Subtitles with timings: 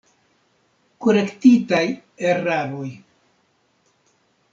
[1.05, 1.81] Korektitaj
[2.31, 2.89] eraroj.